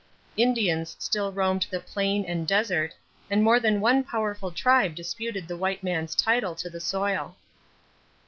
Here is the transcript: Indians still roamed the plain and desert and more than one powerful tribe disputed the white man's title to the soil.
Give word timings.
Indians 0.35 0.95
still 0.97 1.31
roamed 1.31 1.67
the 1.69 1.79
plain 1.79 2.25
and 2.25 2.47
desert 2.47 2.95
and 3.29 3.43
more 3.43 3.59
than 3.59 3.79
one 3.79 4.03
powerful 4.03 4.49
tribe 4.49 4.95
disputed 4.95 5.47
the 5.47 5.55
white 5.55 5.83
man's 5.83 6.15
title 6.15 6.55
to 6.55 6.71
the 6.71 6.79
soil. 6.81 7.37